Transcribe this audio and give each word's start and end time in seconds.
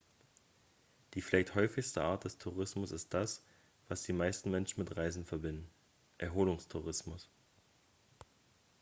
die 1.13 1.21
vielleicht 1.21 1.53
häufigste 1.53 2.01
art 2.03 2.23
des 2.23 2.39
tourismus 2.39 2.89
ist 2.91 3.13
das 3.13 3.45
was 3.87 4.01
die 4.01 4.13
meisten 4.13 4.49
menschen 4.49 4.79
mit 4.79 4.97
reisen 4.97 5.25
verbinden 5.25 5.69
erholungstourismus 6.17 7.29